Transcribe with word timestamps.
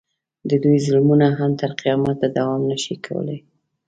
د 0.49 0.51
دوی 0.63 0.77
ظلمونه 0.85 1.27
هم 1.39 1.51
تر 1.61 1.71
قیامته 1.81 2.27
دوام 2.37 2.61
نه 2.71 2.77
شي 2.83 2.95
کولی. 3.05 3.37